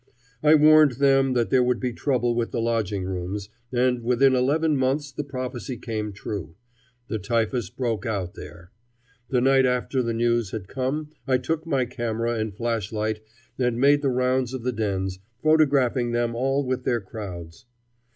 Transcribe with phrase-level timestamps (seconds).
[0.41, 4.75] I warned them that there would be trouble with the lodging rooms, and within eleven
[4.75, 6.55] months the prophecy came true.
[7.07, 8.71] The typhus broke out there.
[9.29, 13.19] The night after the news had come I took my camera and flashlight
[13.59, 17.67] and made the round of the dens, photographing them all with their crowds.